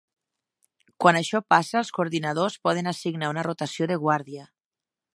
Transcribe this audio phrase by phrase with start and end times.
[1.03, 4.53] Quan això passa, els coordinadors poden assignar una rotació de guàrdia.